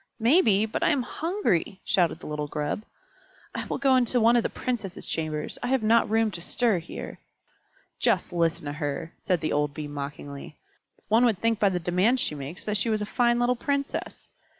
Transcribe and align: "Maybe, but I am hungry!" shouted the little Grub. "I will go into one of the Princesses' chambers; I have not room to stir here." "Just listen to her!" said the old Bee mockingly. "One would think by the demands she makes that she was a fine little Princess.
"Maybe, 0.19 0.65
but 0.65 0.81
I 0.81 0.89
am 0.89 1.03
hungry!" 1.03 1.79
shouted 1.85 2.19
the 2.21 2.25
little 2.25 2.47
Grub. 2.47 2.81
"I 3.53 3.67
will 3.67 3.77
go 3.77 3.95
into 3.95 4.19
one 4.19 4.35
of 4.35 4.41
the 4.41 4.49
Princesses' 4.49 5.05
chambers; 5.05 5.59
I 5.61 5.67
have 5.67 5.83
not 5.83 6.09
room 6.09 6.31
to 6.31 6.41
stir 6.41 6.79
here." 6.79 7.19
"Just 7.99 8.33
listen 8.33 8.65
to 8.65 8.73
her!" 8.73 9.13
said 9.19 9.41
the 9.41 9.53
old 9.53 9.75
Bee 9.75 9.87
mockingly. 9.87 10.57
"One 11.07 11.23
would 11.25 11.37
think 11.37 11.59
by 11.59 11.69
the 11.69 11.79
demands 11.79 12.19
she 12.19 12.33
makes 12.33 12.65
that 12.65 12.77
she 12.77 12.89
was 12.89 13.03
a 13.03 13.05
fine 13.05 13.37
little 13.37 13.55
Princess. 13.55 14.29